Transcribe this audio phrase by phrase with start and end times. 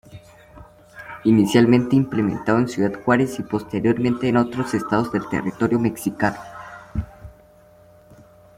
[1.25, 6.39] Inicialmente implementado en Ciudad Juárez y posteriormente en otros estados del territorio mexicano.